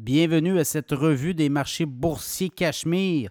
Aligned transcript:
Bienvenue 0.00 0.60
à 0.60 0.64
cette 0.64 0.92
revue 0.92 1.34
des 1.34 1.48
marchés 1.48 1.84
boursiers 1.84 2.50
Cachemire 2.50 3.30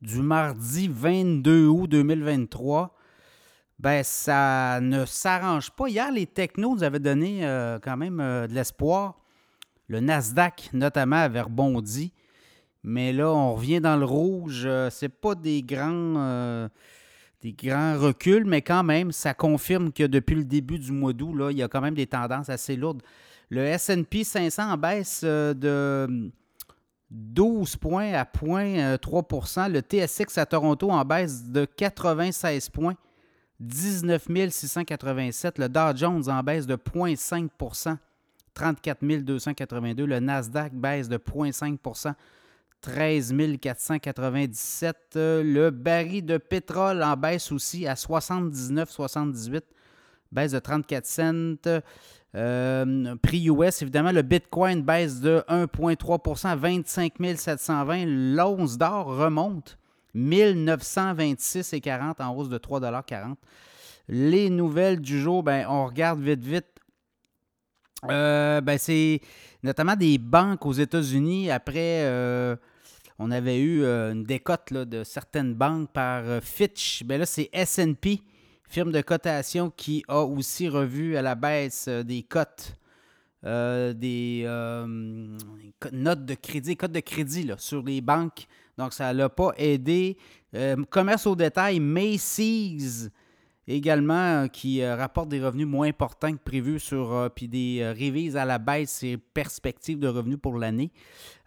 du 0.00 0.22
mardi 0.22 0.86
22 0.86 1.66
août 1.66 1.88
2023. 1.88 2.94
Ben, 3.80 4.04
ça 4.04 4.78
ne 4.80 5.04
s'arrange 5.04 5.72
pas. 5.72 5.88
Hier, 5.88 6.12
les 6.12 6.28
technos 6.28 6.76
nous 6.76 6.84
avaient 6.84 7.00
donné 7.00 7.44
euh, 7.44 7.80
quand 7.82 7.96
même 7.96 8.20
euh, 8.20 8.46
de 8.46 8.54
l'espoir. 8.54 9.18
Le 9.88 9.98
Nasdaq, 9.98 10.70
notamment, 10.72 11.16
avait 11.16 11.40
rebondi. 11.40 12.12
Mais 12.84 13.12
là, 13.12 13.32
on 13.32 13.56
revient 13.56 13.80
dans 13.80 13.96
le 13.96 14.04
rouge. 14.04 14.62
Euh, 14.64 14.90
c'est 14.90 15.08
pas 15.08 15.34
des 15.34 15.64
grands, 15.64 16.68
des 17.42 17.52
grands 17.52 17.98
reculs, 17.98 18.44
mais 18.44 18.62
quand 18.62 18.84
même, 18.84 19.10
ça 19.10 19.34
confirme 19.34 19.92
que 19.92 20.04
depuis 20.04 20.36
le 20.36 20.44
début 20.44 20.78
du 20.78 20.92
mois 20.92 21.12
d'août, 21.12 21.48
il 21.50 21.56
y 21.56 21.64
a 21.64 21.68
quand 21.68 21.80
même 21.80 21.96
des 21.96 22.06
tendances 22.06 22.48
assez 22.48 22.76
lourdes. 22.76 23.02
Le 23.50 23.76
SP 23.78 24.24
500 24.24 24.72
en 24.72 24.76
baisse 24.76 25.22
de 25.22 26.30
12 27.10 27.76
points 27.76 28.12
à 28.14 28.24
0,3% 28.24 29.70
Le 29.70 29.80
TSX 29.80 30.38
à 30.38 30.46
Toronto 30.46 30.90
en 30.90 31.04
baisse 31.04 31.44
de 31.44 31.64
96 31.64 32.70
points, 32.70 32.96
19 33.60 34.26
687. 34.50 35.58
Le 35.58 35.68
Dow 35.68 35.96
Jones 35.96 36.28
en 36.28 36.42
baisse 36.42 36.66
de 36.66 36.76
0,5% 36.76 37.96
34 38.54 39.04
282. 39.22 40.06
Le 40.06 40.18
Nasdaq 40.18 40.74
baisse 40.74 41.08
de 41.08 41.18
0,5% 41.18 42.14
13 42.80 43.34
497. 43.60 44.96
Le 45.14 45.70
baril 45.70 46.24
de 46.24 46.38
pétrole 46.38 47.02
en 47.02 47.16
baisse 47.16 47.52
aussi 47.52 47.86
à 47.86 47.94
79,78, 47.94 49.62
baisse 50.32 50.52
de 50.52 50.58
34 50.58 51.06
cents. 51.06 51.82
Euh, 52.36 53.16
prix 53.22 53.46
US, 53.46 53.80
évidemment, 53.80 54.12
le 54.12 54.22
Bitcoin 54.22 54.82
baisse 54.82 55.20
de 55.20 55.42
1,3 55.48 56.46
à 56.46 56.54
25 56.54 57.14
720. 57.36 58.04
L'once 58.06 58.76
d'or 58.76 59.06
remonte 59.06 59.78
1926,40 60.14 62.22
en 62.22 62.34
hausse 62.34 62.50
de 62.50 62.58
3,40 62.58 63.36
Les 64.08 64.50
nouvelles 64.50 65.00
du 65.00 65.20
jour, 65.20 65.42
ben, 65.42 65.66
on 65.68 65.86
regarde 65.86 66.20
vite, 66.20 66.44
vite. 66.44 66.66
Euh, 68.10 68.60
ben, 68.60 68.76
c'est 68.76 69.22
notamment 69.62 69.96
des 69.96 70.18
banques 70.18 70.66
aux 70.66 70.72
États-Unis. 70.72 71.50
Après, 71.50 72.04
euh, 72.04 72.54
on 73.18 73.30
avait 73.30 73.58
eu 73.58 73.82
une 73.82 74.24
décote 74.24 74.74
de 74.74 75.04
certaines 75.04 75.54
banques 75.54 75.90
par 75.90 76.22
Fitch. 76.42 77.02
Ben 77.04 77.18
là, 77.18 77.24
c'est 77.24 77.48
SP 77.56 78.20
firme 78.68 78.92
de 78.92 79.00
cotation 79.00 79.70
qui 79.70 80.04
a 80.08 80.20
aussi 80.20 80.68
revu 80.68 81.16
à 81.16 81.22
la 81.22 81.34
baisse 81.34 81.86
euh, 81.88 82.02
des 82.02 82.22
cotes, 82.22 82.76
euh, 83.44 83.92
des 83.92 84.42
euh, 84.44 85.36
notes 85.92 86.24
de 86.24 86.34
crédit, 86.34 86.76
cotes 86.76 86.92
de 86.92 87.00
crédit 87.00 87.50
sur 87.58 87.82
les 87.82 88.00
banques. 88.00 88.46
Donc, 88.78 88.92
ça 88.92 89.12
ne 89.12 89.18
l'a 89.18 89.28
pas 89.28 89.52
aidé. 89.56 90.18
commerce 90.90 91.26
au 91.26 91.34
détail, 91.34 91.80
Macy's 91.80 93.10
également, 93.66 94.48
qui 94.48 94.86
rapporte 94.86 95.28
des 95.30 95.42
revenus 95.42 95.66
moins 95.66 95.88
importants 95.88 96.32
que 96.32 96.42
prévu 96.42 96.78
sur, 96.78 97.30
puis 97.34 97.48
des 97.48 97.90
révises 97.96 98.36
à 98.36 98.44
la 98.44 98.58
baisse 98.58 98.90
ses 98.90 99.16
perspectives 99.16 99.98
de 99.98 100.08
revenus 100.08 100.38
pour 100.40 100.58
l'année. 100.58 100.90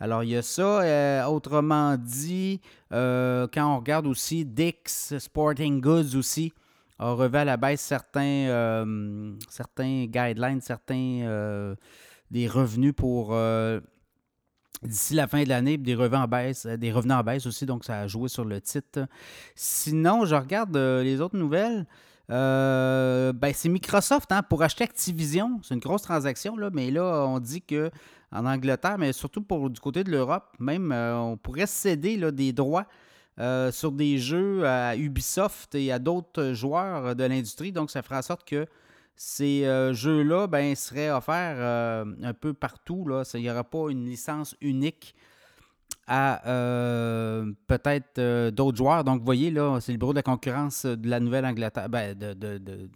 Alors, 0.00 0.24
il 0.24 0.30
y 0.30 0.36
a 0.36 0.42
ça. 0.42 1.28
autrement 1.30 1.96
dit, 1.98 2.62
quand 2.90 3.48
on 3.56 3.76
regarde 3.76 4.06
aussi 4.06 4.46
Dix 4.46 5.14
Sporting 5.18 5.82
Goods 5.82 6.16
aussi, 6.16 6.54
a 6.98 7.12
revu 7.12 7.36
à 7.36 7.44
la 7.44 7.56
baisse 7.56 7.80
certains, 7.80 8.48
euh, 8.48 9.32
certains 9.48 10.06
guidelines, 10.06 10.60
certains 10.60 11.20
euh, 11.22 11.74
des 12.30 12.48
revenus 12.48 12.92
pour 12.94 13.28
euh, 13.32 13.80
d'ici 14.82 15.14
la 15.14 15.26
fin 15.26 15.42
de 15.42 15.48
l'année, 15.48 15.76
des 15.76 15.94
revenus 15.94 16.24
en 16.24 16.28
baisse, 16.28 16.66
des 16.66 16.92
revenus 16.92 17.16
en 17.16 17.22
baisse 17.22 17.46
aussi, 17.46 17.66
donc 17.66 17.84
ça 17.84 18.00
a 18.00 18.06
joué 18.06 18.28
sur 18.28 18.44
le 18.44 18.60
titre. 18.60 19.06
Sinon, 19.54 20.24
je 20.24 20.34
regarde 20.34 20.76
les 20.76 21.20
autres 21.20 21.36
nouvelles. 21.36 21.86
ben, 22.28 23.52
c'est 23.54 23.68
Microsoft 23.68 24.30
hein, 24.32 24.42
pour 24.42 24.62
acheter 24.62 24.84
Activision. 24.84 25.60
C'est 25.62 25.74
une 25.74 25.80
grosse 25.80 26.02
transaction, 26.02 26.56
là, 26.56 26.70
mais 26.72 26.90
là, 26.90 27.26
on 27.26 27.38
dit 27.38 27.62
que 27.62 27.90
en 28.30 28.44
Angleterre, 28.44 28.98
mais 28.98 29.12
surtout 29.12 29.40
pour 29.40 29.70
du 29.70 29.80
côté 29.80 30.04
de 30.04 30.10
l'Europe, 30.10 30.44
même, 30.58 30.92
on 30.92 31.36
pourrait 31.36 31.66
céder 31.66 32.16
là, 32.16 32.30
des 32.30 32.52
droits 32.52 32.86
euh, 33.40 33.70
sur 33.70 33.92
des 33.92 34.18
jeux 34.18 34.66
à 34.66 34.96
Ubisoft 34.96 35.72
et 35.76 35.92
à 35.92 36.00
d'autres 36.00 36.54
joueurs 36.54 37.14
de 37.14 37.22
l'industrie. 37.22 37.70
Donc, 37.70 37.90
ça 37.90 38.02
fera 38.02 38.18
en 38.18 38.22
sorte 38.22 38.44
que 38.44 38.66
ces 39.14 39.64
euh, 39.64 39.92
jeux-là 39.92 40.48
ben, 40.48 40.74
seraient 40.74 41.10
offerts 41.10 41.56
euh, 41.58 42.04
un 42.22 42.34
peu 42.34 42.52
partout. 42.52 43.06
Là. 43.06 43.22
Il 43.34 43.42
n'y 43.42 43.50
aura 43.50 43.62
pas 43.62 43.90
une 43.90 44.06
licence 44.06 44.56
unique 44.60 45.14
à 46.08 46.40
peut-être 47.66 48.48
d'autres 48.48 48.78
joueurs. 48.78 49.04
Donc, 49.04 49.18
vous 49.18 49.26
voyez, 49.26 49.50
là, 49.50 49.78
c'est 49.78 49.92
le 49.92 49.98
bureau 49.98 50.14
de 50.14 50.18
la 50.18 50.22
concurrence 50.22 50.86
de 50.86 51.08
la 51.08 51.20
Nouvelle-Angleterre, 51.20 51.90
ben, 51.90 52.18
de, 52.18 52.90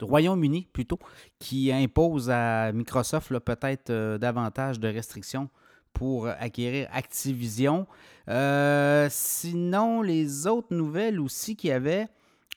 Royaume-Uni 0.00 0.66
plutôt, 0.72 0.98
qui 1.38 1.70
impose 1.70 2.30
à 2.30 2.72
Microsoft 2.72 3.38
peut-être 3.38 4.16
davantage 4.16 4.80
de 4.80 4.88
restrictions 4.88 5.48
pour 5.92 6.28
acquérir 6.28 6.88
Activision. 6.92 7.86
Euh, 8.28 9.08
sinon, 9.10 10.02
les 10.02 10.46
autres 10.46 10.74
nouvelles 10.74 11.20
aussi 11.20 11.56
qu'il 11.56 11.70
y 11.70 11.72
avait 11.72 12.08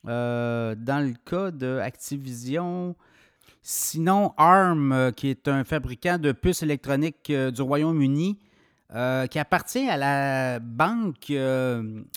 euh, 0.07 0.75
dans 0.75 1.05
le 1.05 1.13
cas 1.25 1.51
de 1.51 1.79
Activision. 1.79 2.95
Sinon, 3.61 4.33
ARM, 4.37 4.91
euh, 4.91 5.11
qui 5.11 5.29
est 5.29 5.47
un 5.47 5.63
fabricant 5.63 6.19
de 6.19 6.31
puces 6.31 6.61
électroniques 6.61 7.31
du 7.31 7.61
Royaume-Uni, 7.61 8.37
qui 9.29 9.39
appartient 9.39 9.89
à 9.89 9.97
la 9.97 10.59
banque 10.59 11.33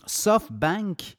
SoftBank, 0.06 1.16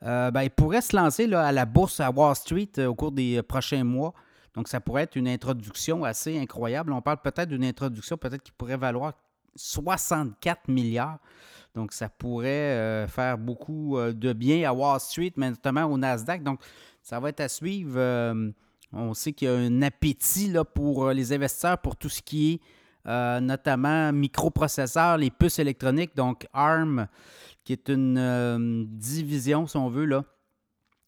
ben, 0.00 0.42
il 0.42 0.50
pourrait 0.50 0.80
se 0.80 0.96
lancer 0.96 1.28
là, 1.28 1.46
à 1.46 1.52
la 1.52 1.66
bourse 1.66 2.00
à 2.00 2.10
Wall 2.10 2.34
Street 2.34 2.70
au 2.84 2.94
cours 2.94 3.12
des 3.12 3.42
prochains 3.42 3.84
mois. 3.84 4.12
Donc, 4.54 4.66
ça 4.66 4.80
pourrait 4.80 5.02
être 5.02 5.14
une 5.14 5.28
introduction 5.28 6.02
assez 6.02 6.36
incroyable. 6.40 6.92
On 6.92 7.02
parle 7.02 7.18
peut-être 7.18 7.50
d'une 7.50 7.62
introduction 7.64 8.16
peut-être 8.16 8.42
qui 8.42 8.50
pourrait 8.50 8.78
valoir 8.78 9.12
64 9.58 10.68
milliards. 10.68 11.18
Donc, 11.74 11.92
ça 11.92 12.08
pourrait 12.08 12.48
euh, 12.48 13.06
faire 13.06 13.38
beaucoup 13.38 13.98
euh, 13.98 14.12
de 14.12 14.32
bien 14.32 14.68
à 14.68 14.72
Wall 14.72 14.98
Street, 15.00 15.32
mais 15.36 15.50
notamment 15.50 15.84
au 15.84 15.98
Nasdaq. 15.98 16.42
Donc, 16.42 16.60
ça 17.02 17.20
va 17.20 17.28
être 17.28 17.40
à 17.40 17.48
suivre. 17.48 17.94
Euh, 17.96 18.50
on 18.92 19.14
sait 19.14 19.32
qu'il 19.32 19.48
y 19.48 19.50
a 19.50 19.54
un 19.54 19.82
appétit 19.82 20.52
pour 20.74 21.10
les 21.10 21.32
investisseurs 21.32 21.78
pour 21.78 21.96
tout 21.96 22.08
ce 22.08 22.22
qui 22.22 22.52
est 22.52 22.60
notamment 23.40 24.12
microprocesseurs, 24.12 25.16
les 25.16 25.30
puces 25.30 25.58
électroniques. 25.58 26.16
Donc, 26.16 26.46
ARM, 26.52 27.06
qui 27.64 27.72
est 27.72 27.88
une 27.88 28.86
division, 28.90 29.66
si 29.66 29.76
on 29.76 29.88
veut, 29.88 30.06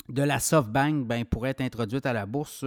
de 0.09 0.23
la 0.23 0.39
SoftBank, 0.41 1.07
ben, 1.07 1.25
pourrait 1.25 1.51
être 1.51 1.61
introduite 1.63 2.07
à 2.07 2.13
la 2.13 2.27
bourse. 2.27 2.65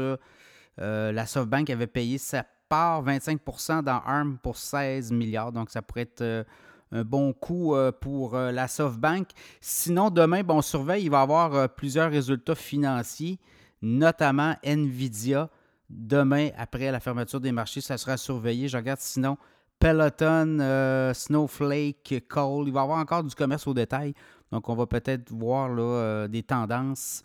la 0.77 1.25
SoftBank 1.25 1.69
avait 1.69 1.87
payé 1.87 2.17
sa 2.17 2.45
25% 2.73 3.83
dans 3.83 4.01
ARM 4.05 4.37
pour 4.37 4.57
16 4.57 5.11
milliards. 5.11 5.51
Donc, 5.51 5.69
ça 5.69 5.81
pourrait 5.81 6.01
être 6.01 6.21
euh, 6.21 6.43
un 6.91 7.03
bon 7.03 7.33
coup 7.33 7.75
euh, 7.75 7.91
pour 7.91 8.35
euh, 8.35 8.51
la 8.51 8.67
SoftBank. 8.67 9.29
Sinon, 9.61 10.09
demain, 10.09 10.43
bon, 10.43 10.57
on 10.57 10.61
surveille, 10.61 11.05
il 11.05 11.09
va 11.09 11.19
y 11.19 11.21
avoir 11.21 11.69
plusieurs 11.69 12.09
résultats 12.09 12.55
financiers, 12.55 13.39
notamment 13.81 14.55
Nvidia. 14.63 15.49
Demain, 15.89 16.49
après 16.57 16.91
la 16.91 16.99
fermeture 16.99 17.39
des 17.39 17.51
marchés, 17.51 17.81
ça 17.81 17.97
sera 17.97 18.17
surveillé. 18.17 18.67
Je 18.67 18.77
regarde 18.77 18.99
sinon 18.99 19.37
Peloton, 19.79 21.11
Snowflake, 21.13 22.23
Cole. 22.27 22.67
Il 22.67 22.73
va 22.73 22.79
y 22.79 22.83
avoir 22.83 22.99
encore 22.99 23.23
du 23.23 23.35
commerce 23.35 23.67
au 23.67 23.73
détail. 23.73 24.13
Donc, 24.51 24.69
on 24.69 24.75
va 24.75 24.87
peut-être 24.87 25.31
voir 25.31 26.29
des 26.29 26.41
tendances. 26.41 27.23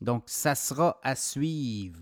Donc, 0.00 0.24
ça 0.26 0.54
sera 0.54 0.98
à 1.02 1.14
suivre. 1.14 2.00